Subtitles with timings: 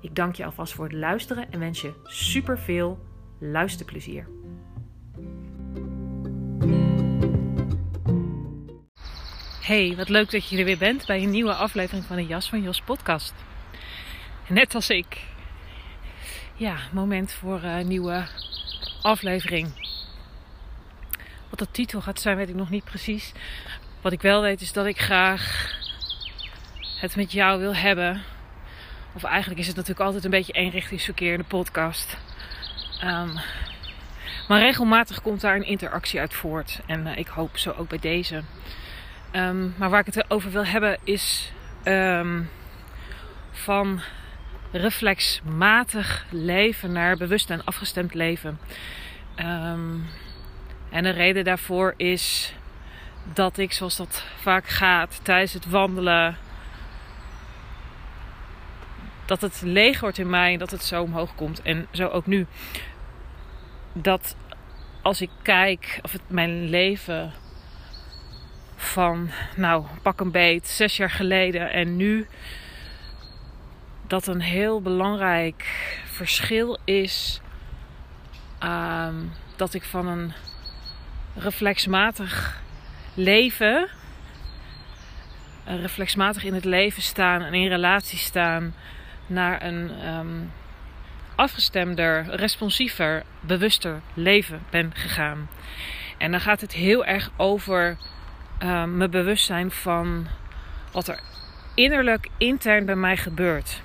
[0.00, 2.98] Ik dank je alvast voor het luisteren en wens je super veel
[3.38, 4.28] luisterplezier.
[9.60, 12.48] Hey, wat leuk dat je er weer bent bij een nieuwe aflevering van de Jas
[12.48, 13.34] van Jos podcast.
[14.48, 15.24] Net als ik.
[16.54, 18.26] Ja, moment voor een nieuwe
[19.02, 19.84] aflevering.
[21.50, 23.32] Wat de titel gaat zijn, weet ik nog niet precies.
[24.00, 25.74] Wat ik wel weet is dat ik graag
[27.00, 28.22] het met jou wil hebben.
[29.16, 32.16] Of eigenlijk is het natuurlijk altijd een beetje eenrichtingsverkeer in de podcast.
[33.04, 33.32] Um,
[34.48, 36.80] maar regelmatig komt daar een interactie uit voort.
[36.86, 38.42] En uh, ik hoop zo ook bij deze.
[39.32, 41.52] Um, maar waar ik het over wil hebben is
[41.84, 42.50] um,
[43.52, 44.00] van
[44.70, 48.58] reflexmatig leven naar bewust en afgestemd leven.
[50.90, 52.54] En de reden daarvoor is
[53.32, 56.36] dat ik, zoals dat vaak gaat, tijdens het wandelen,
[59.26, 61.62] dat het leeg wordt in mij en dat het zo omhoog komt.
[61.62, 62.46] En zo ook nu.
[63.92, 64.36] Dat
[65.02, 67.32] als ik kijk of het mijn leven
[68.76, 72.26] van, nou, pak een beet, zes jaar geleden en nu,
[74.06, 75.64] dat een heel belangrijk
[76.04, 77.40] verschil is.
[78.62, 80.32] Um, dat ik van een
[81.34, 82.60] reflexmatig
[83.14, 83.88] leven,
[85.64, 88.74] reflexmatig in het leven staan en in relatie staan,
[89.26, 90.52] naar een um,
[91.34, 95.48] afgestemder, responsiever, bewuster leven ben gegaan.
[96.18, 97.96] En dan gaat het heel erg over
[98.62, 100.26] uh, me bewust zijn van
[100.92, 101.20] wat er
[101.74, 103.82] innerlijk, intern bij mij gebeurt.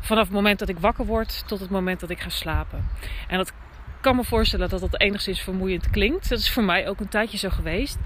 [0.00, 2.88] Vanaf het moment dat ik wakker word tot het moment dat ik ga slapen.
[3.28, 3.52] En dat
[4.00, 6.28] kan me voorstellen dat dat enigszins vermoeiend klinkt.
[6.28, 7.98] Dat is voor mij ook een tijdje zo geweest.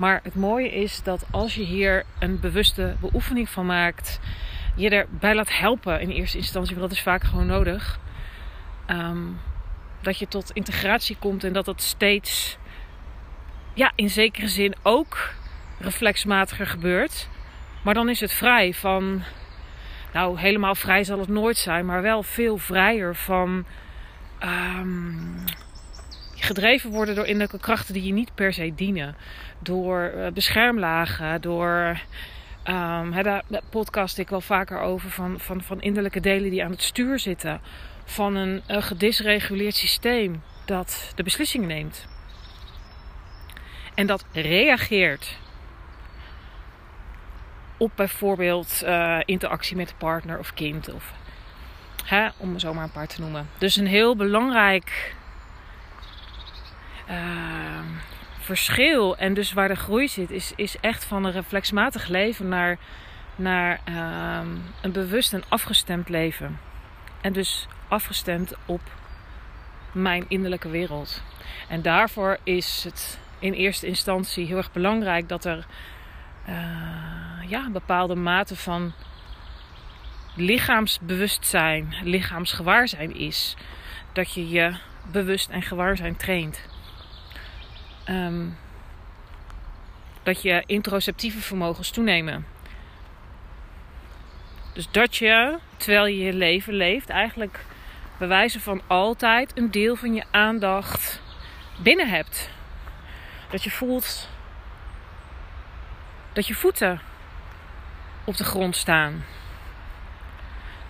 [0.00, 4.20] Maar het mooie is dat als je hier een bewuste beoefening van maakt,
[4.76, 7.98] je erbij laat helpen in eerste instantie, want dat is vaak gewoon nodig.
[8.86, 9.38] Um,
[10.00, 12.58] dat je tot integratie komt en dat dat steeds,
[13.74, 15.32] ja, in zekere zin ook
[15.78, 17.28] reflexmatiger gebeurt.
[17.82, 19.22] Maar dan is het vrij van,
[20.12, 23.64] nou, helemaal vrij zal het nooit zijn, maar wel veel vrijer van
[24.42, 25.44] um,
[26.40, 29.16] gedreven worden door innerlijke krachten die je niet per se dienen.
[29.58, 32.00] Door uh, beschermlagen, door.
[32.64, 36.82] Um, daar podcast ik wel vaker over van, van, van innerlijke delen die aan het
[36.82, 37.60] stuur zitten.
[38.04, 42.08] Van een, een gedisreguleerd systeem dat de beslissingen neemt.
[43.94, 45.38] En dat reageert
[47.76, 50.92] op bijvoorbeeld uh, interactie met de partner of kind.
[50.92, 51.12] Of,
[52.04, 53.48] hè, om zomaar een paar te noemen.
[53.58, 55.14] Dus een heel belangrijk
[57.10, 57.16] uh,
[58.38, 62.78] verschil en dus waar de groei zit, is, is echt van een reflexmatig leven naar,
[63.36, 64.40] naar uh,
[64.82, 66.58] een bewust en afgestemd leven.
[67.20, 68.80] En dus afgestemd op
[69.92, 71.22] mijn innerlijke wereld.
[71.68, 75.66] En daarvoor is het in eerste instantie heel erg belangrijk dat er
[76.48, 76.54] uh,
[77.46, 78.92] ja, een bepaalde mate van
[80.34, 83.56] lichaamsbewustzijn, lichaamsgewaarzijn is.
[84.12, 84.76] Dat je je
[85.12, 86.69] bewust en gewaarzijn traint.
[88.10, 88.56] Um,
[90.22, 92.46] dat je introceptieve vermogens toenemen.
[94.72, 97.64] Dus dat je, terwijl je je leven leeft, eigenlijk
[98.18, 101.22] bij wijze van altijd een deel van je aandacht
[101.82, 102.50] binnen hebt.
[103.50, 104.28] Dat je voelt
[106.32, 107.00] dat je voeten
[108.24, 109.24] op de grond staan.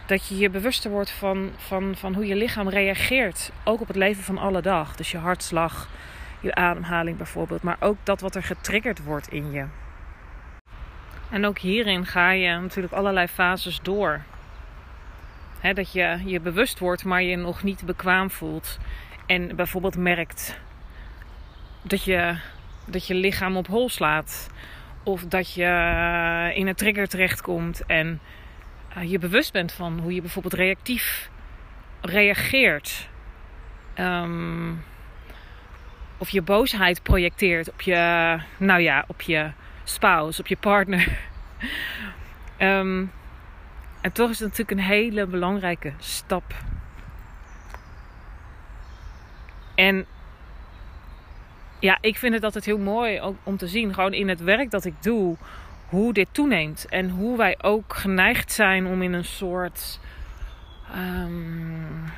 [0.07, 3.51] Dat je je bewuster wordt van, van, van hoe je lichaam reageert.
[3.65, 4.97] Ook op het leven van alle dag.
[4.97, 5.89] Dus je hartslag,
[6.41, 7.63] je ademhaling bijvoorbeeld.
[7.63, 9.65] Maar ook dat wat er getriggerd wordt in je.
[11.31, 14.21] En ook hierin ga je natuurlijk allerlei fases door.
[15.75, 18.79] Dat je je bewust wordt, maar je nog niet bekwaam voelt.
[19.27, 20.59] En bijvoorbeeld merkt
[21.83, 22.37] dat je,
[22.85, 24.51] dat je lichaam op hol slaat.
[25.03, 28.21] Of dat je in een trigger terechtkomt en
[29.07, 31.31] je bewust bent van hoe je bijvoorbeeld reactief
[32.01, 33.09] reageert.
[33.95, 34.73] Ehm,
[36.21, 39.51] of je boosheid projecteert op je, nou ja, op je
[39.85, 41.09] spouse, op je partner.
[42.57, 43.05] Ehm,
[44.01, 46.55] en toch is het natuurlijk een hele belangrijke stap.
[49.75, 50.07] En
[51.79, 54.85] ja, ik vind het altijd heel mooi om te zien, gewoon in het werk dat
[54.85, 55.37] ik doe,
[55.89, 56.87] hoe dit toeneemt.
[56.89, 60.01] En hoe wij ook geneigd zijn om in een soort.
[60.97, 62.13] Um,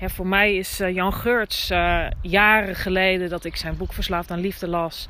[0.00, 4.40] voor mij is uh, Jan Geurts uh, jaren geleden dat ik zijn boek Verslaafd aan
[4.40, 5.08] Liefde las.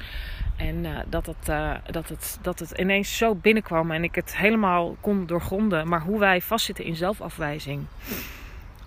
[0.57, 1.47] En uh, dat, het,
[1.91, 5.89] dat, het, dat het ineens zo binnenkwam en ik het helemaal kon doorgronden.
[5.89, 7.87] Maar hoe wij vastzitten in zelfafwijzing.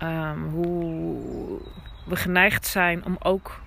[0.02, 1.60] Um, hoe
[2.04, 3.60] we geneigd zijn om ook,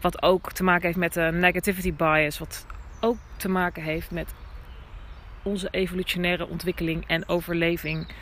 [0.00, 2.66] wat ook te maken heeft met de negativity bias, wat
[3.00, 4.34] ook te maken heeft met
[5.42, 8.12] onze evolutionaire ontwikkeling en overleving.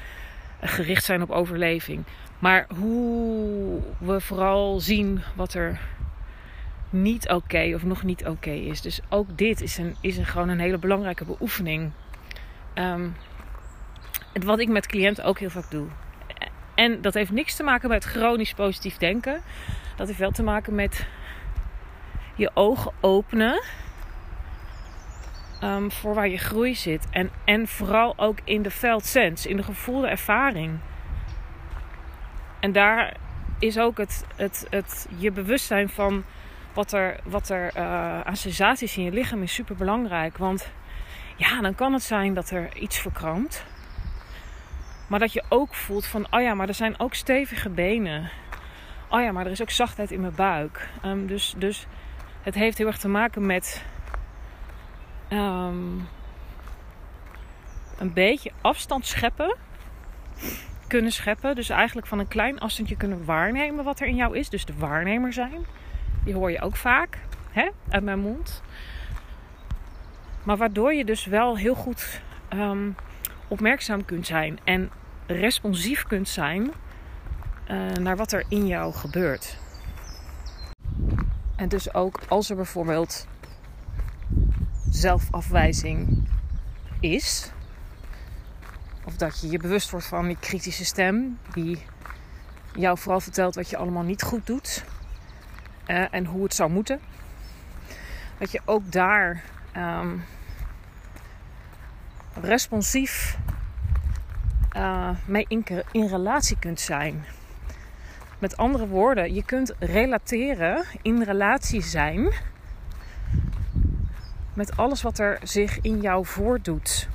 [0.61, 2.05] Gericht zijn op overleving.
[2.39, 5.81] Maar hoe we vooral zien wat er
[6.91, 8.81] niet oké of nog niet oké is.
[8.81, 11.91] Dus ook dit is, een, is een, gewoon een hele belangrijke beoefening.
[12.75, 13.17] Um,
[14.33, 15.87] wat ik met cliënten ook heel vaak doe.
[16.75, 19.43] En dat heeft niks te maken met chronisch positief denken.
[19.97, 21.07] Dat heeft wel te maken met
[22.35, 23.63] je ogen openen
[25.65, 27.07] um, voor waar je groei zit.
[27.11, 30.79] En, en vooral ook in de felt sense, in de gevoelde ervaring.
[32.61, 33.17] En daar
[33.59, 36.25] is ook het, het, het je bewustzijn van
[36.75, 40.39] wat er, wat er uh, aan sensaties in je lichaam is super belangrijk.
[40.39, 40.71] Want
[41.37, 43.65] ja, dan kan het zijn dat er iets verkrampt.
[45.07, 48.31] Maar dat je ook voelt van, oh ja, maar er zijn ook stevige benen.
[49.09, 50.89] Oh ja, maar er is ook zachtheid in mijn buik.
[51.05, 51.87] Um, dus, dus
[52.43, 53.85] het heeft heel erg te maken met
[55.31, 56.09] um,
[57.99, 59.57] een beetje afstand scheppen.
[60.89, 61.55] Kunnen scheppen.
[61.55, 64.49] Dus eigenlijk van een klein afstandje kunnen waarnemen wat er in jou is.
[64.49, 65.67] Dus de waarnemer zijn.
[66.25, 67.19] Die hoor je ook vaak
[67.51, 68.63] hè, uit mijn mond.
[70.43, 72.21] Maar waardoor je dus wel heel goed
[72.51, 72.95] um,
[73.49, 74.59] opmerkzaam kunt zijn.
[74.65, 74.91] En
[75.27, 76.71] responsief kunt zijn
[77.71, 79.59] uh, naar wat er in jou gebeurt.
[81.57, 83.27] En dus ook als er bijvoorbeeld
[84.91, 86.29] zelfafwijzing
[87.01, 87.53] is.
[89.09, 91.83] Of dat je je bewust wordt van die kritische stem die
[92.75, 94.85] jou vooral vertelt wat je allemaal niet goed doet
[95.87, 97.01] uh, en hoe het zou moeten.
[98.39, 99.43] Dat je ook daar
[99.77, 100.25] um,
[102.41, 103.39] responsief
[104.77, 107.25] uh, mee in, in relatie kunt zijn.
[108.39, 112.33] Met andere woorden, je kunt relateren, in relatie zijn
[114.55, 117.09] met alles wat er zich in jou voordoet.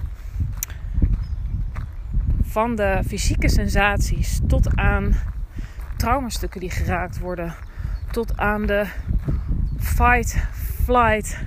[2.54, 5.14] Van de fysieke sensaties tot aan
[5.98, 7.56] traumastukken die geraakt worden,
[8.12, 8.86] tot aan de
[9.80, 10.48] fight,
[10.84, 11.40] flight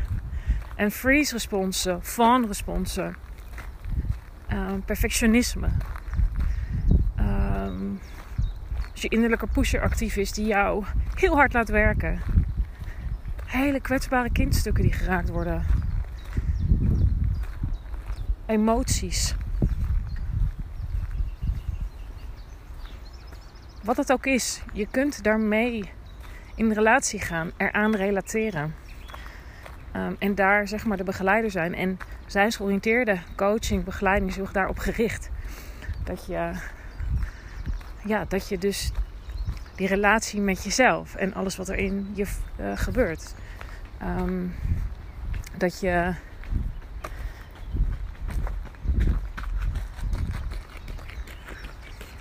[0.75, 3.17] en freeze responsen, fawn responsen,
[4.53, 5.69] uh, perfectionisme.
[7.19, 7.69] Uh,
[8.93, 10.85] als je innerlijke pusher actief is die jou
[11.15, 12.21] heel hard laat werken.
[13.45, 15.65] Hele kwetsbare kindstukken die geraakt worden
[18.47, 19.35] emoties.
[23.87, 25.91] Wat het ook is, je kunt daarmee
[26.55, 28.75] in relatie gaan, eraan relateren.
[29.97, 31.75] Um, en daar zeg maar de begeleider zijn.
[31.75, 35.31] En zijnsgeoriënteerde coaching, begeleiding is heel daarop gericht.
[36.05, 36.53] Dat je,
[38.05, 38.93] ja, dat je dus
[39.77, 42.27] die relatie met jezelf en alles wat er in je
[42.61, 43.35] uh, gebeurt.
[44.03, 44.55] Um,
[45.57, 46.15] dat je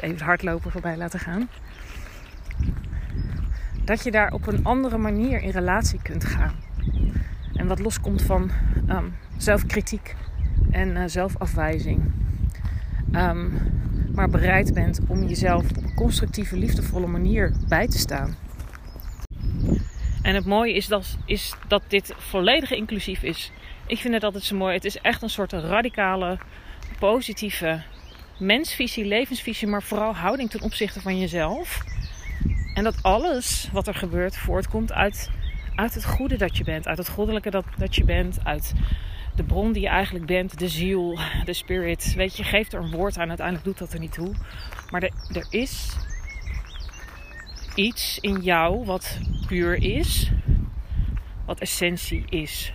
[0.05, 1.49] even hardlopen voorbij laten gaan.
[3.83, 6.53] Dat je daar op een andere manier in relatie kunt gaan.
[7.53, 8.51] En wat loskomt van
[8.89, 10.15] um, zelfkritiek
[10.71, 12.11] en uh, zelfafwijzing.
[13.11, 13.53] Um,
[14.13, 18.35] maar bereid bent om jezelf op een constructieve, liefdevolle manier bij te staan.
[20.21, 23.51] En het mooie is dat, is dat dit volledig inclusief is.
[23.87, 24.73] Ik vind het zo mooi.
[24.73, 26.37] Het is echt een soort radicale,
[26.99, 27.81] positieve
[28.39, 31.83] mensvisie, levensvisie, maar vooral houding ten opzichte van jezelf.
[32.73, 35.29] En dat alles wat er gebeurt voortkomt uit,
[35.75, 38.73] uit het goede dat je bent, uit het goddelijke dat, dat je bent, uit
[39.35, 42.13] de bron die je eigenlijk bent, de ziel, de spirit.
[42.15, 44.33] Weet je, geeft er een woord aan, uiteindelijk doet dat er niet toe.
[44.89, 45.95] Maar er, er is
[47.75, 50.31] iets in jou wat puur is,
[51.45, 52.73] wat essentie is.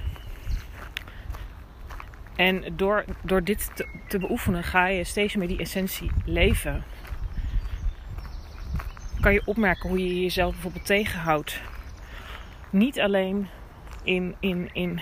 [2.41, 6.83] En door, door dit te, te beoefenen ga je steeds meer die essentie leven.
[9.21, 11.61] Kan je opmerken hoe je jezelf bijvoorbeeld tegenhoudt.
[12.71, 13.49] Niet alleen
[14.03, 15.01] in, in, in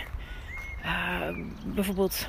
[0.84, 2.28] uh, bijvoorbeeld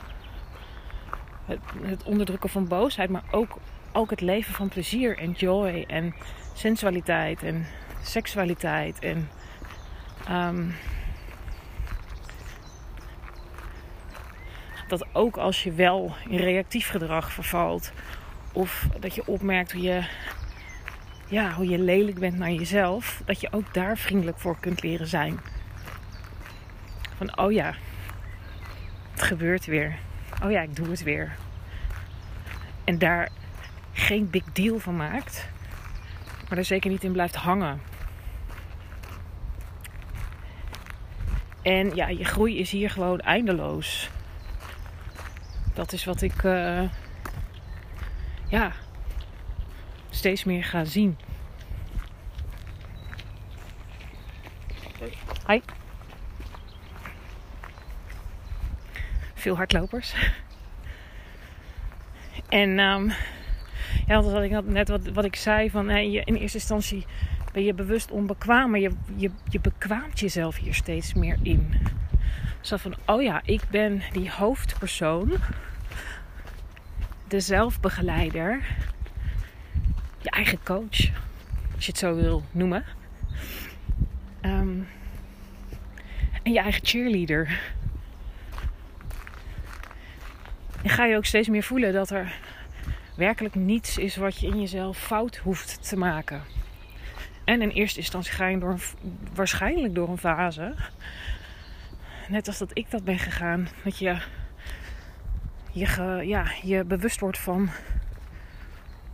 [1.45, 3.57] het, het, onderdrukken van boosheid, maar ook,
[3.91, 6.15] ook het leven van plezier en joy en
[6.53, 7.65] sensualiteit en
[8.01, 9.29] seksualiteit en
[10.29, 10.75] um,
[14.89, 17.91] dat ook als je wel in reactief gedrag vervalt
[18.53, 20.07] of dat je opmerkt hoe je
[21.27, 25.07] ja, hoe je lelijk bent naar jezelf, dat je ook daar vriendelijk voor kunt leren
[25.07, 25.39] zijn.
[27.15, 27.73] Van oh ja,
[29.11, 29.97] het gebeurt weer.
[30.43, 31.35] Oh ja, ik doe het weer.
[32.83, 33.29] En daar
[33.93, 35.49] geen big deal van maakt,
[36.49, 37.81] maar er zeker niet in blijft hangen.
[41.61, 44.09] En ja, je groei is hier gewoon eindeloos.
[45.79, 46.81] Dat is wat ik uh,
[48.47, 48.71] ja,
[50.09, 51.17] steeds meer ga zien.
[55.47, 55.59] Hi.
[59.33, 60.13] Veel hardlopers.
[62.49, 63.11] En um,
[64.07, 67.05] ja, dat had ik net wat, wat ik zei van je, in eerste instantie
[67.53, 71.73] ben je bewust onbekwaam, maar je, je, je bekwaamt jezelf hier steeds meer in.
[72.61, 75.37] Zo van, oh ja, ik ben die hoofdpersoon,
[77.29, 78.61] de zelfbegeleider,
[80.21, 81.11] je eigen coach,
[81.75, 82.83] als je het zo wil noemen.
[84.41, 84.87] Um,
[86.43, 87.61] en je eigen cheerleader.
[90.81, 92.39] En ga je ook steeds meer voelen dat er
[93.15, 96.41] werkelijk niets is wat je in jezelf fout hoeft te maken.
[97.43, 98.79] En in eerste instantie ga je door
[99.33, 100.75] waarschijnlijk door een fase.
[102.27, 103.67] Net als dat ik dat ben gegaan.
[103.83, 104.21] Dat je
[105.71, 107.69] je, ja, je bewust wordt van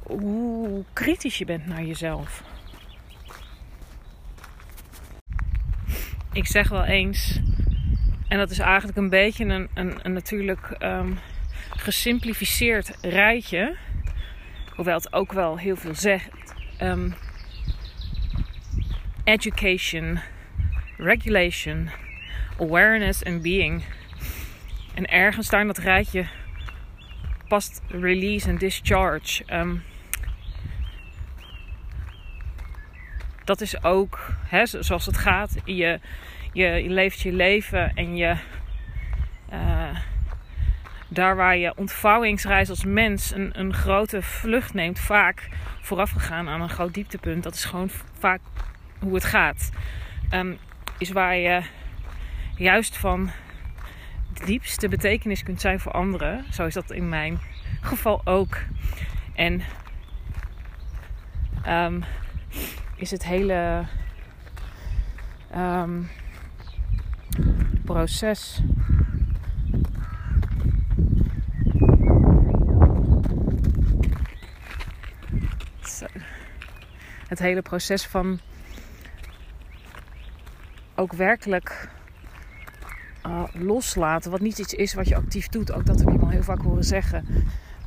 [0.03, 2.43] hoe kritisch je bent naar jezelf.
[6.33, 7.39] Ik zeg wel eens,
[8.27, 11.17] en dat is eigenlijk een beetje een, een, een natuurlijk um,
[11.69, 13.75] gesimplificeerd rijtje,
[14.75, 16.53] hoewel het ook wel heel veel zegt.
[16.81, 17.13] Um,
[19.23, 20.19] education,
[20.97, 21.89] regulation,
[22.59, 23.83] awareness en being.
[24.93, 26.27] En ergens daar in dat rijtje
[27.47, 29.43] past release en discharge.
[29.53, 29.83] Um,
[33.43, 35.55] dat is ook hè, zoals het gaat.
[35.65, 35.99] Je,
[36.53, 38.35] je, je leeft je leven en je.
[39.53, 39.97] Uh,
[41.07, 45.49] daar waar je ontvouwingsreis als mens een, een grote vlucht neemt, vaak
[45.81, 47.43] voorafgegaan aan een groot dieptepunt.
[47.43, 48.41] Dat is gewoon vaak
[48.99, 49.69] hoe het gaat.
[50.31, 50.57] Um,
[50.97, 51.61] is waar je
[52.57, 53.29] juist van
[54.45, 56.53] diepste betekenis kunt zijn voor anderen.
[56.53, 57.39] Zo is dat in mijn
[57.81, 58.57] geval ook.
[59.33, 59.61] En
[61.67, 62.03] um,
[62.95, 63.85] is het hele
[65.55, 66.09] um,
[67.85, 68.61] proces.
[77.27, 78.39] Het hele proces van
[80.95, 81.89] ook werkelijk
[83.27, 84.31] uh, loslaten.
[84.31, 85.73] Wat niet iets is wat je actief doet.
[85.73, 87.25] Ook dat heb ik al heel vaak horen zeggen.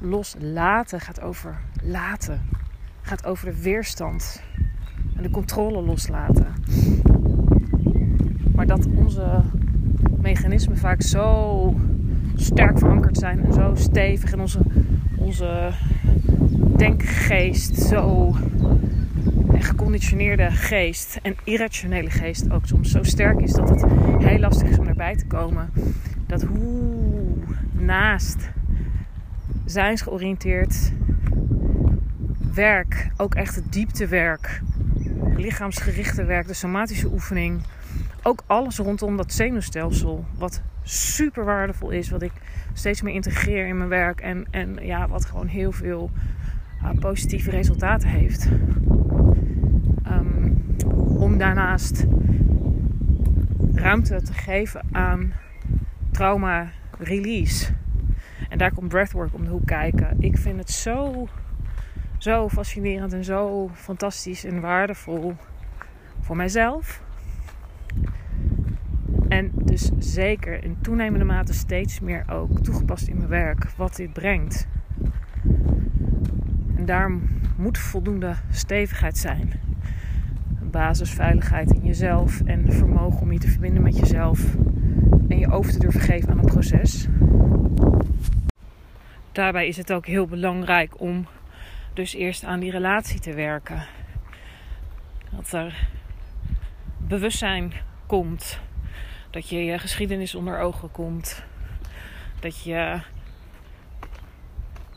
[0.01, 2.41] Loslaten gaat over laten.
[3.03, 4.43] Gaat over de weerstand
[5.17, 6.47] en de controle loslaten.
[8.55, 9.43] Maar dat onze
[10.21, 11.75] mechanismen vaak zo
[12.35, 14.61] sterk verankerd zijn en zo stevig en onze,
[15.17, 15.71] onze
[16.77, 18.35] denkgeest zo
[19.61, 23.85] geconditioneerde geest en irrationele geest ook soms zo sterk is dat het
[24.19, 25.71] heel lastig is om erbij te komen.
[26.27, 27.37] Dat hoe
[27.73, 28.51] naast
[29.65, 30.93] zijnsgeoriënteerd
[32.55, 34.61] werk, ook echt het dieptewerk,
[35.37, 37.61] lichaamsgerichte werk, de somatische oefening.
[38.23, 40.25] Ook alles rondom dat zenuwstelsel.
[40.39, 42.11] Wat super waardevol is.
[42.11, 42.33] Wat ik
[42.73, 44.21] steeds meer integreer in mijn werk.
[44.21, 46.11] En, en ja, wat gewoon heel veel
[46.83, 48.49] uh, positieve resultaten heeft.
[51.19, 52.07] Om daarnaast
[53.75, 55.33] ruimte te geven aan
[56.11, 57.73] trauma release.
[58.49, 60.17] En daar komt breathwork om de hoek kijken.
[60.21, 61.29] Ik vind het zo
[62.19, 65.35] zo fascinerend en zo fantastisch en waardevol
[66.21, 67.03] voor mijzelf.
[69.29, 74.13] En dus zeker in toenemende mate steeds meer ook toegepast in mijn werk wat dit
[74.13, 74.67] brengt.
[76.77, 77.11] En daar
[77.57, 79.68] moet voldoende stevigheid zijn.
[80.71, 84.55] Basisveiligheid in jezelf en vermogen om je te verbinden met jezelf
[85.29, 87.07] en je over te durven geven aan een proces.
[89.33, 91.27] Daarbij is het ook heel belangrijk om
[91.95, 93.87] dus eerst aan die relatie te werken.
[95.31, 95.89] Dat er
[96.97, 97.73] bewustzijn
[98.07, 98.61] komt.
[99.31, 101.45] Dat je je geschiedenis onder ogen komt.
[102.41, 103.01] Dat je,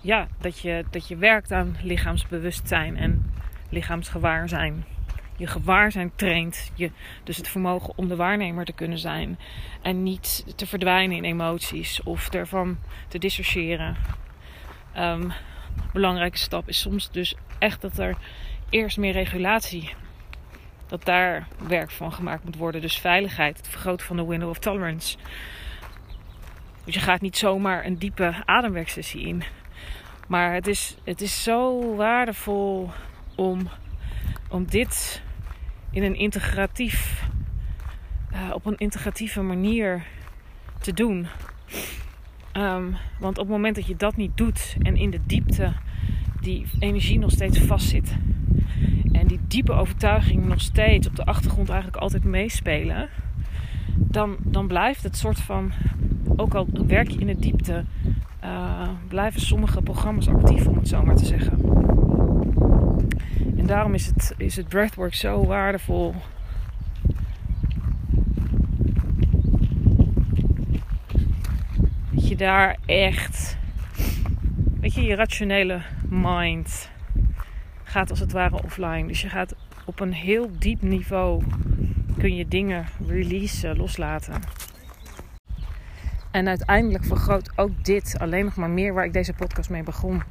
[0.02, 3.32] ja, dat je, dat je werkt aan lichaamsbewustzijn en
[3.70, 4.86] lichaamsgewaarzijn.
[5.42, 6.72] Je gewaarzijn traint.
[6.76, 6.92] Je,
[7.24, 9.40] dus het vermogen om de waarnemer te kunnen zijn.
[9.82, 13.98] En niet te verdwijnen in emoties of ervan te dissociëren.
[14.98, 15.32] Um,
[15.94, 18.18] belangrijke stap is soms dus echt dat er
[18.70, 19.94] eerst meer regulatie,
[20.88, 22.82] dat daar werk van gemaakt moet worden.
[22.82, 25.18] Dus veiligheid, het vergroten van de window of tolerance.
[26.86, 29.44] Dus je gaat niet zomaar een diepe ademwerksessie in.
[30.28, 32.90] Maar het is, het is zo waardevol
[33.36, 33.70] om,
[34.50, 35.22] om dit
[35.92, 37.28] in een integratief,
[38.34, 40.04] uh, op een integratieve manier
[40.80, 41.28] te doen.
[42.58, 45.74] Um, want op het moment dat je dat niet doet en in de diepte
[46.42, 48.16] die energie nog steeds vastzit.
[49.12, 53.10] En die diepe overtuiging nog steeds op de achtergrond eigenlijk altijd meespelen.
[53.96, 55.72] Dan, dan blijft het soort van,
[56.36, 57.84] ook al werk je in de diepte,
[58.44, 61.60] uh, blijven sommige programma's actief om het zo maar te zeggen.
[63.62, 66.16] En daarom is het, is het breathwork zo waardevol
[72.12, 73.58] je daar echt,
[74.80, 76.90] weet je, je rationele mind
[77.84, 79.08] gaat als het ware offline.
[79.08, 81.44] Dus je gaat op een heel diep niveau
[82.18, 84.42] kun je dingen releasen, loslaten.
[86.32, 90.22] En uiteindelijk vergroot ook dit alleen nog maar meer waar ik deze podcast mee begon.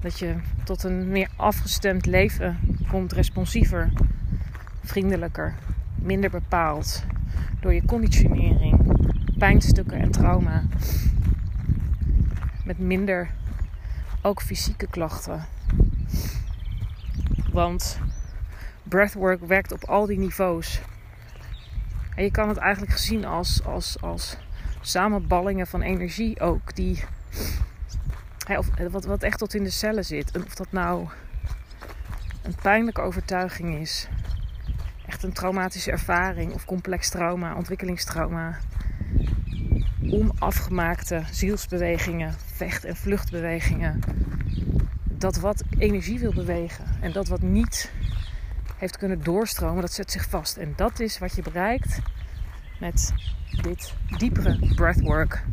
[0.00, 0.34] Dat je
[0.64, 2.58] tot een meer afgestemd leven
[2.88, 3.92] komt, responsiever,
[4.84, 5.54] vriendelijker,
[5.94, 7.04] minder bepaald,
[7.60, 8.96] door je conditionering,
[9.38, 10.62] pijnstukken en trauma.
[12.64, 13.30] Met minder
[14.22, 15.46] ook fysieke klachten.
[17.52, 17.98] Want
[18.82, 20.80] breathwork werkt op al die niveaus.
[22.14, 24.36] En je kan het eigenlijk gezien als, als, als
[24.80, 26.74] samenballingen van energie ook.
[26.74, 27.04] Die,
[28.56, 30.30] of wat, wat echt tot in de cellen zit.
[30.30, 31.08] En of dat nou
[32.42, 34.08] een pijnlijke overtuiging is
[35.06, 38.58] echt een traumatische ervaring of complex trauma, ontwikkelingstrauma,
[40.10, 44.00] onafgemaakte zielsbewegingen, vecht- en vluchtbewegingen.
[45.04, 47.92] Dat wat energie wil bewegen en dat wat niet
[48.76, 50.56] heeft kunnen doorstromen, dat zet zich vast.
[50.56, 51.98] En dat is wat je bereikt
[52.80, 53.12] met
[53.62, 55.44] dit diepere breathwork.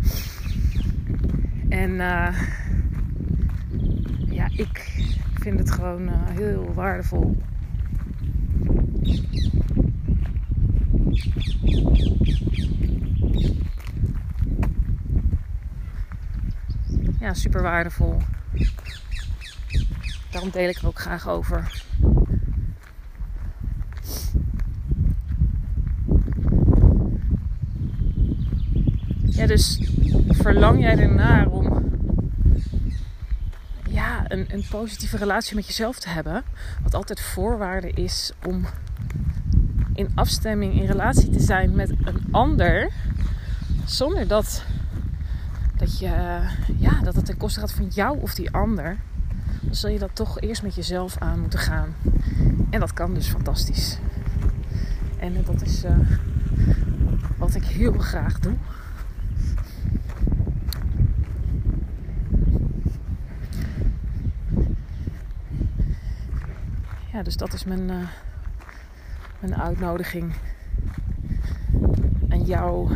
[1.70, 2.42] En uh,
[4.50, 5.04] ja, ik
[5.34, 7.38] vind het gewoon uh, heel waardevol
[17.26, 18.18] ja, super waardevol.
[20.32, 21.84] Daarom deel ik er ook graag over.
[29.26, 29.90] Ja, dus
[30.28, 31.65] verlang jij ernaar om
[34.28, 36.44] een, een positieve relatie met jezelf te hebben.
[36.84, 38.66] Wat altijd voorwaarde is om
[39.94, 42.92] in afstemming, in relatie te zijn met een ander.
[43.86, 44.64] Zonder dat,
[45.78, 46.40] dat, je,
[46.78, 48.98] ja, dat het ten koste gaat van jou of die ander.
[49.62, 51.96] Dan zul je dat toch eerst met jezelf aan moeten gaan.
[52.70, 54.00] En dat kan dus fantastisch.
[55.20, 55.98] En dat is uh,
[57.38, 58.54] wat ik heel graag doe.
[67.16, 68.08] Ja, dus dat is mijn, uh,
[69.40, 70.34] mijn uitnodiging
[72.30, 72.96] aan jou.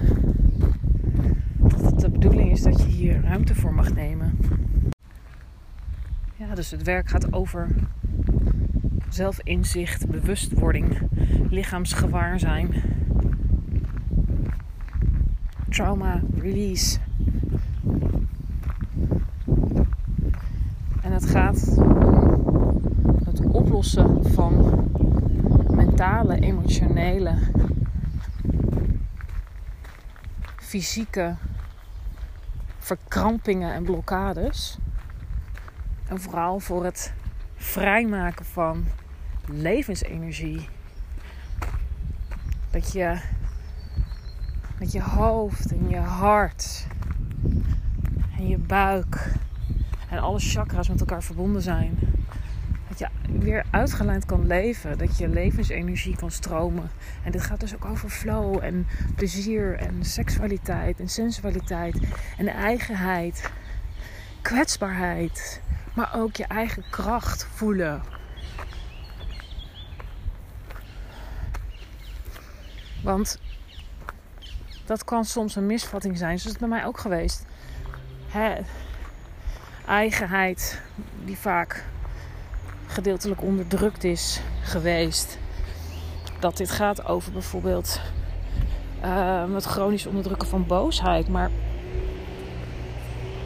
[1.57, 4.37] Dat het de bedoeling is dat je hier ruimte voor mag nemen.
[6.35, 7.67] Ja, dus het werk gaat over
[9.09, 10.99] zelfinzicht, bewustwording,
[11.49, 12.73] lichaamsgewaarzijn,
[15.69, 16.99] trauma release.
[21.01, 21.77] En het gaat
[24.21, 24.83] van
[25.69, 27.37] mentale, emotionele,
[30.55, 31.35] fysieke
[32.77, 34.77] verkrampingen en blokkades.
[36.07, 37.13] En vooral voor het
[37.55, 38.85] vrijmaken van
[39.45, 40.69] levensenergie.
[42.71, 43.21] Dat je
[44.79, 46.87] met je hoofd en je hart
[48.37, 49.33] en je buik
[50.09, 52.08] en alle chakras met elkaar verbonden zijn.
[52.99, 54.97] Dat je weer uitgelijnd kan leven.
[54.97, 56.91] Dat je levensenergie kan stromen.
[57.23, 61.99] En dit gaat dus ook over flow en plezier en seksualiteit en sensualiteit
[62.37, 63.51] en eigenheid.
[64.41, 65.61] Kwetsbaarheid.
[65.93, 68.01] Maar ook je eigen kracht voelen.
[73.03, 73.39] Want
[74.85, 76.39] dat kan soms een misvatting zijn.
[76.39, 77.45] Zoals het bij mij ook geweest.
[78.27, 78.55] Hè,
[79.85, 80.81] eigenheid
[81.25, 81.85] die vaak
[82.89, 85.37] gedeeltelijk onderdrukt is geweest.
[86.39, 87.99] Dat dit gaat over bijvoorbeeld
[89.03, 91.27] uh, het chronisch onderdrukken van boosheid.
[91.27, 91.51] Maar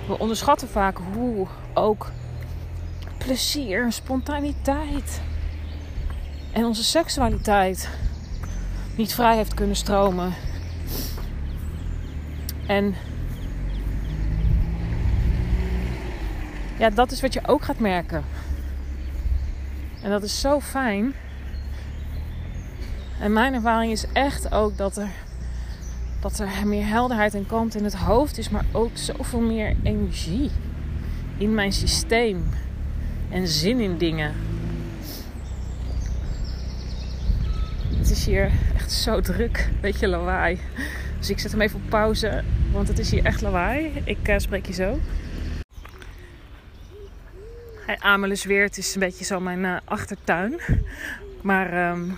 [0.08, 2.12] we onderschatten vaak hoe ook
[3.18, 5.22] plezier, spontaniteit
[6.52, 7.90] en onze seksualiteit
[8.96, 10.34] niet vrij heeft kunnen stromen.
[12.68, 12.96] En
[16.78, 18.24] ja, dat is wat je ook gaat merken.
[20.04, 21.14] En dat is zo fijn.
[23.20, 25.10] En mijn ervaring is echt ook dat er,
[26.20, 30.52] dat er meer helderheid en kalmte in het hoofd is, maar ook zoveel meer energie
[31.38, 32.50] in mijn systeem
[33.30, 34.34] en zin in dingen.
[37.98, 40.60] Het is hier echt zo druk, beetje lawaai.
[41.20, 44.02] Dus ik zet hem even op pauze, want het is hier echt lawaai.
[44.04, 45.00] Ik uh, spreek je zo.
[47.86, 50.60] Hij Amelisweer, het is een beetje zo mijn uh, achtertuin.
[51.42, 52.18] Maar um,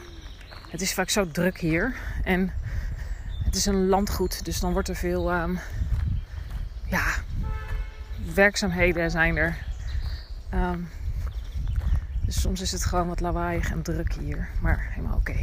[0.70, 1.96] het is vaak zo druk hier.
[2.24, 2.54] En
[3.44, 5.60] het is een landgoed, dus dan wordt er veel um,
[6.86, 7.06] ja,
[8.34, 9.58] werkzaamheden zijn er.
[10.54, 10.90] Um,
[12.26, 14.48] dus soms is het gewoon wat lawaaiig en druk hier.
[14.62, 15.40] Maar helemaal oké.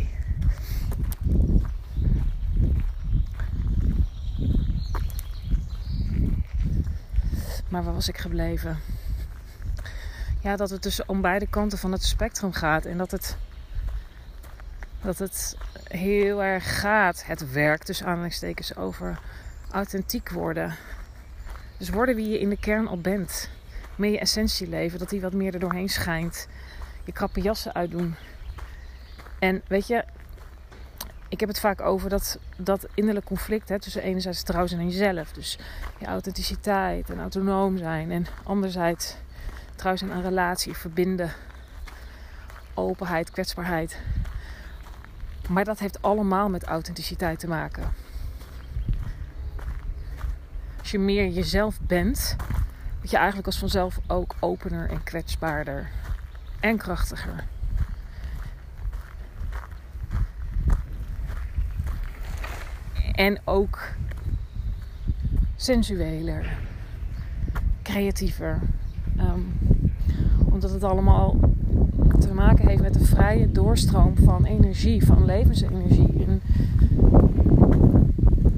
[7.68, 8.78] Maar waar was ik gebleven?
[10.42, 12.84] Ja, dat het dus om beide kanten van het spectrum gaat.
[12.84, 13.36] En dat het,
[15.02, 19.18] dat het heel erg gaat, het werk tussen aanhalingstekens, over
[19.70, 20.76] authentiek worden.
[21.76, 23.50] Dus worden wie je in de kern al bent.
[23.96, 26.48] Meer je essentie leven, dat die wat meer er doorheen schijnt.
[27.04, 28.14] Je krappe jassen uitdoen.
[29.38, 30.04] En weet je,
[31.28, 34.90] ik heb het vaak over dat, dat innerlijk conflict hè, tussen enerzijds trouw zijn aan
[34.90, 35.32] jezelf.
[35.32, 35.58] Dus
[35.98, 38.10] je authenticiteit en autonoom zijn.
[38.10, 39.16] En anderzijds
[39.76, 41.32] trouw zijn aan relatie, verbinden,
[42.74, 43.98] openheid, kwetsbaarheid.
[45.48, 47.92] Maar dat heeft allemaal met authenticiteit te maken.
[50.78, 52.36] Als je meer jezelf bent,
[52.98, 55.90] word je eigenlijk als vanzelf ook opener en kwetsbaarder
[56.60, 57.44] en krachtiger.
[63.12, 63.88] En ook
[65.56, 66.56] sensueler,
[67.82, 68.60] creatiever.
[69.22, 69.44] Um,
[70.44, 71.36] omdat het allemaal
[72.18, 76.26] te maken heeft met de vrije doorstroom van energie, van levensenergie.
[76.26, 76.42] En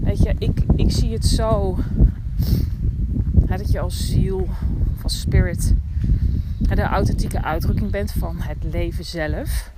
[0.00, 1.78] weet je, ik, ik zie het zo
[3.64, 4.48] dat je als ziel,
[4.96, 5.74] of als spirit,
[6.68, 9.72] hè, de authentieke uitdrukking bent van het leven zelf.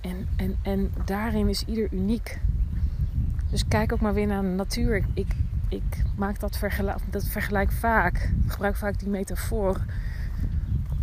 [0.00, 2.40] En, en, en daarin is ieder uniek.
[3.50, 5.04] Dus kijk ook maar weer naar de natuur.
[5.14, 5.34] Ik,
[5.70, 8.16] ik, maak dat, vergelijk, dat vergelijk vaak.
[8.44, 9.80] Ik gebruik vaak die metafoor.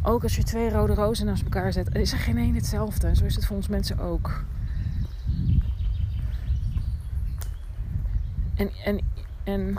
[0.02, 3.16] Ook als je twee rode rozen naast elkaar zet, is er geen één hetzelfde.
[3.16, 4.44] Zo is het voor ons mensen ook.
[8.56, 9.00] En, en,
[9.44, 9.78] en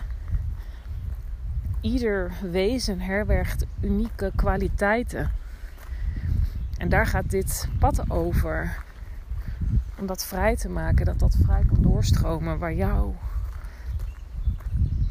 [1.80, 5.30] ieder wezen herbergt unieke kwaliteiten.
[6.78, 8.82] En daar gaat dit pad over
[9.98, 13.14] om dat vrij te maken, dat dat vrij kan doorstromen waar jouw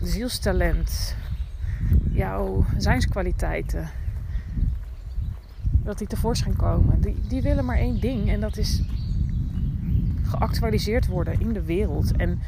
[0.07, 1.15] zielstalent,
[2.11, 3.89] jouw zijnskwaliteiten,
[5.71, 7.01] dat die tevoorschijn komen.
[7.01, 8.81] Die, die willen maar één ding en dat is
[10.23, 12.15] geactualiseerd worden in de wereld.
[12.15, 12.41] En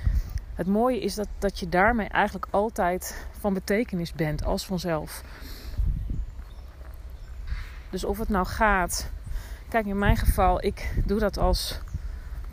[0.56, 5.24] het mooie is dat, dat je daarmee eigenlijk altijd van betekenis bent als vanzelf.
[7.90, 9.10] Dus of het nou gaat.
[9.70, 11.80] Kijk, in mijn geval, ik doe dat als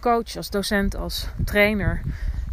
[0.01, 2.03] coach, als docent, als trainer.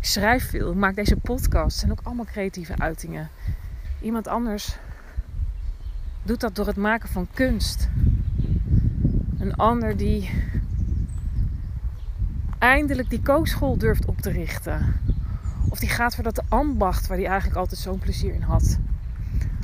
[0.04, 1.84] Ik schrijf veel, maak deze podcast.
[1.84, 3.30] en ook allemaal creatieve uitingen.
[4.02, 4.78] Iemand anders
[6.24, 7.90] doet dat door het maken van kunst.
[9.40, 10.30] Een ander die
[12.60, 15.00] eindelijk die kookschool durft op te richten.
[15.70, 18.78] Of die gaat voor dat ambacht waar hij eigenlijk altijd zo'n plezier in had.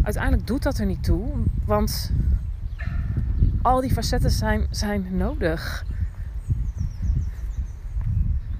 [0.03, 1.31] Uiteindelijk doet dat er niet toe,
[1.65, 2.11] want
[3.61, 5.85] al die facetten zijn, zijn nodig.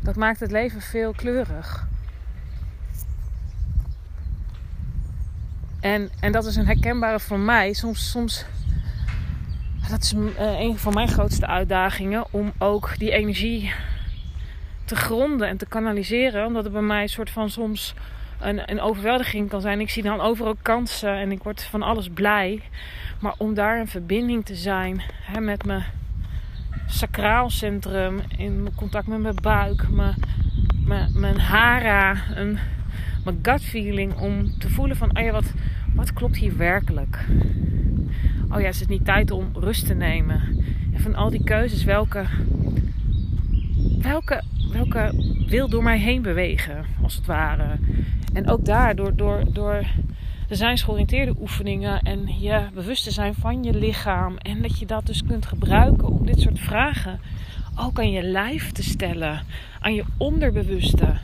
[0.10, 1.88] Dat maakt het leven veel kleurig.
[5.80, 7.74] En, en dat is een herkenbare voor mij.
[7.74, 8.46] Soms, soms
[9.90, 13.74] dat is uh, een van mijn grootste uitdagingen om ook die energie
[14.86, 16.46] te gronden en te kanaliseren.
[16.46, 17.94] Omdat het bij mij een soort van soms
[18.40, 19.80] een, een overweldiging kan zijn.
[19.80, 22.62] Ik zie dan overal kansen en ik word van alles blij.
[23.20, 25.84] Maar om daar een verbinding te zijn hè, met mijn
[26.90, 30.16] sacraalcentrum, in contact met mijn buik, mijn,
[30.86, 31.40] mijn, mijn
[32.36, 32.58] een,
[33.24, 35.54] mijn gut feeling, om te voelen van, oh ja, wat,
[35.94, 37.26] wat klopt hier werkelijk?
[38.52, 40.42] Oh ja, is het niet tijd om rust te nemen?
[40.94, 42.26] En van al die keuzes, welke,
[44.02, 45.12] welke, welke
[45.48, 47.78] wil door mij heen bewegen, als het ware?
[48.34, 49.86] En ook daar, door, door, door
[50.50, 54.38] de zijnsgeoriënteerde oefeningen en je bewust te zijn van je lichaam.
[54.38, 57.20] En dat je dat dus kunt gebruiken om dit soort vragen
[57.76, 59.46] ook aan je lijf te stellen,
[59.80, 61.18] aan je onderbewuste.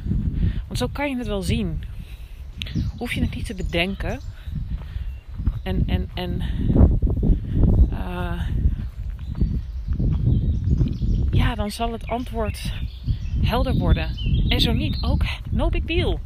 [0.68, 1.84] Want zo kan je het wel zien.
[2.98, 4.20] Hoef je het niet te bedenken.
[5.64, 6.42] En, en, en
[7.92, 8.42] uh,
[11.32, 12.74] ja, dan zal het antwoord
[13.42, 14.10] helder worden.
[14.48, 16.20] En zo niet, ook no big deal.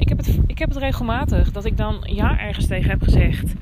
[0.00, 3.52] Ik heb, het, ik heb het regelmatig dat ik dan ja ergens tegen heb gezegd.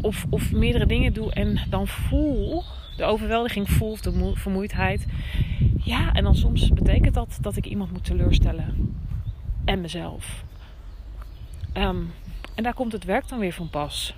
[0.00, 2.62] Of, of meerdere dingen doe en dan voel,
[2.96, 5.06] de overweldiging voel, of de vermoeidheid.
[5.84, 8.94] Ja, en dan soms betekent dat dat ik iemand moet teleurstellen.
[9.64, 10.44] En mezelf.
[11.72, 12.02] Ehm,
[12.54, 14.14] en daar komt het werk dan weer van pas.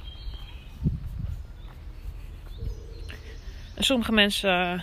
[3.74, 4.82] En sommige mensen.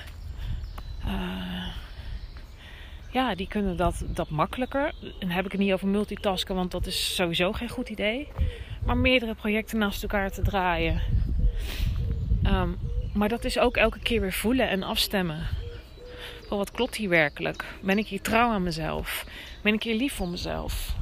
[3.11, 4.91] Ja, die kunnen dat, dat makkelijker.
[5.19, 8.27] En heb ik het niet over multitasken, want dat is sowieso geen goed idee.
[8.85, 11.01] Maar meerdere projecten naast elkaar te draaien.
[12.45, 12.77] Um,
[13.13, 15.47] maar dat is ook elke keer weer voelen en afstemmen.
[16.47, 17.65] Van wat klopt hier werkelijk?
[17.81, 19.25] Ben ik hier trouw aan mezelf?
[19.61, 20.95] Ben ik hier lief voor mezelf?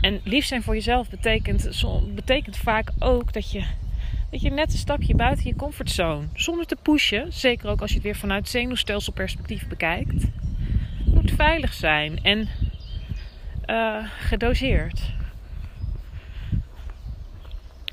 [0.00, 3.64] En lief zijn voor jezelf betekent, betekent vaak ook dat je,
[4.30, 6.26] dat je net een stapje buiten je comfortzone.
[6.34, 7.32] Zonder te pushen.
[7.32, 10.24] Zeker ook als je het weer vanuit zenuwstelselperspectief bekijkt
[11.24, 12.48] veilig zijn en
[13.66, 15.00] uh, gedoseerd.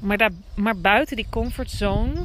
[0.01, 2.23] Maar, daar, maar buiten die comfortzone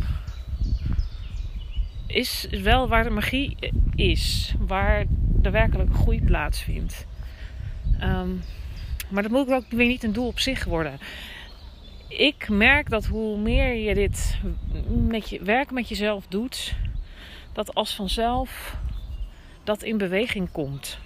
[2.06, 3.56] is wel waar de magie
[3.94, 4.54] is.
[4.58, 5.04] Waar
[5.42, 7.06] de werkelijke groei plaatsvindt.
[8.02, 8.42] Um,
[9.08, 10.98] maar dat moet ook weer niet een doel op zich worden.
[12.08, 14.38] Ik merk dat hoe meer je dit
[14.86, 16.74] met je werk met jezelf doet,
[17.52, 18.76] dat als vanzelf
[19.64, 20.98] dat in beweging komt.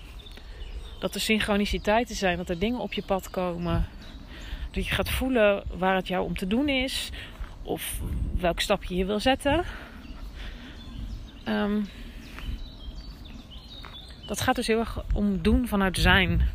[0.99, 3.89] Dat er synchroniciteiten zijn, dat er dingen op je pad komen.
[4.71, 7.11] Dat je gaat voelen waar het jou om te doen is.
[7.63, 8.01] Of
[8.39, 9.65] welk stapje je wil zetten.
[11.45, 11.81] Ehm,
[14.27, 16.49] dat gaat dus heel erg om doen vanuit zijn.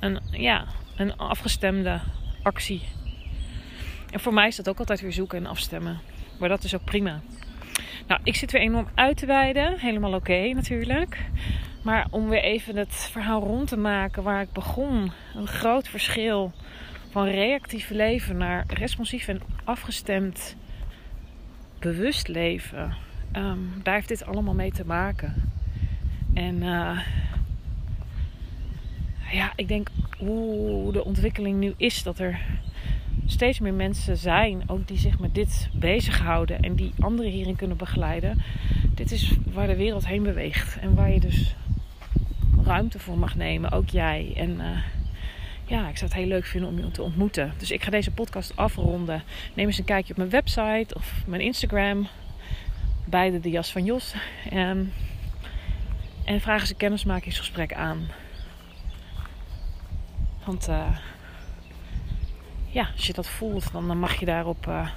[0.00, 0.64] Een, ja,
[0.96, 2.00] een afgestemde
[2.42, 2.82] actie.
[4.14, 6.00] En voor mij is dat ook altijd weer zoeken en afstemmen.
[6.38, 7.20] Maar dat is ook prima.
[8.06, 9.78] Nou, ik zit weer enorm uit te wijden.
[9.78, 11.18] Helemaal oké natuurlijk.
[11.82, 15.12] Maar om weer even het verhaal rond te maken waar ik begon.
[15.34, 16.52] Een groot verschil
[17.10, 20.56] van reactief leven naar responsief en afgestemd
[21.78, 22.94] bewust leven.
[23.32, 25.52] Ehm, daar heeft dit allemaal mee te maken.
[26.34, 27.00] En uh,
[29.30, 32.40] ja, ik denk hoe de ontwikkeling nu is dat er
[33.26, 37.76] steeds meer mensen zijn, ook die zich met dit bezighouden en die anderen hierin kunnen
[37.76, 38.42] begeleiden.
[38.94, 41.54] Dit is waar de wereld heen beweegt en waar je dus
[42.64, 44.32] ruimte voor mag nemen, ook jij.
[44.36, 44.78] En uh,
[45.66, 47.52] ja, ik zou het heel leuk vinden om je te ontmoeten.
[47.58, 49.22] Dus ik ga deze podcast afronden.
[49.54, 52.08] Neem eens een kijkje op mijn website of mijn Instagram.
[53.04, 54.14] Beide de jas van Jos.
[54.50, 54.92] En,
[56.24, 58.08] en vraag eens een kennismakingsgesprek aan.
[60.44, 60.96] Want uh,
[62.74, 64.88] ja, als je dat voelt, dan mag je daarop uh,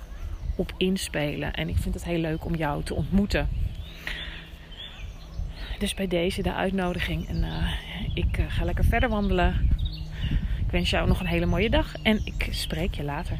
[0.55, 1.53] op inspelen.
[1.53, 3.49] En ik vind het heel leuk om jou te ontmoeten.
[5.79, 7.27] Dus bij deze de uitnodiging.
[7.27, 7.73] En uh,
[8.13, 9.69] ik uh, ga lekker verder wandelen.
[10.65, 13.37] Ik wens jou nog een hele mooie dag en ik spreek je later.